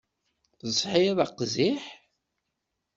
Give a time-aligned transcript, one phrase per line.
[0.59, 1.83] Tesɛiḍ aqziḥ?